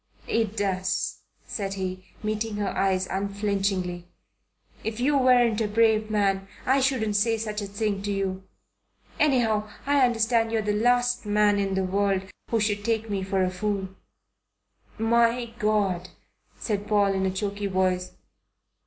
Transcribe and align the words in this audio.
"It 0.27 0.57
does," 0.57 1.19
said 1.45 1.75
he, 1.75 2.03
meeting 2.23 2.55
her 2.55 2.69
eyes 2.75 3.05
unflinchingly. 3.11 4.07
"If 4.83 4.99
you 4.99 5.15
weren't 5.15 5.61
a 5.61 5.67
brave 5.67 6.09
man, 6.09 6.47
I 6.65 6.79
shouldn't 6.81 7.15
say 7.15 7.37
such 7.37 7.61
a 7.61 7.67
thing 7.67 8.01
to 8.01 8.11
you. 8.11 8.41
Anyhow 9.19 9.69
I 9.85 10.03
understand 10.03 10.51
you're 10.51 10.63
the 10.63 10.73
last 10.73 11.27
man 11.27 11.59
in 11.59 11.75
the 11.75 11.83
world 11.83 12.23
who 12.49 12.59
should 12.59 12.83
take 12.83 13.11
me 13.11 13.21
for 13.21 13.43
a 13.43 13.51
fool." 13.51 13.89
"My 14.97 15.53
God!" 15.59 16.09
said 16.57 16.87
Paul 16.87 17.13
in 17.13 17.27
a 17.27 17.31
choky 17.31 17.67
voice. 17.67 18.13